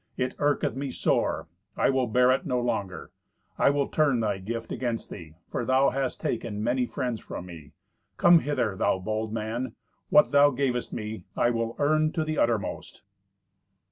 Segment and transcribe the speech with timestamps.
[0.17, 1.47] It irketh me sore;
[1.77, 3.11] I will bear it no longer.
[3.59, 7.73] I will turn thy gift against thee, for thou hast taken many friends from me.
[8.17, 9.75] Come hither, thou bold man.
[10.09, 13.03] What thou gavest me I will earn to the uttermost."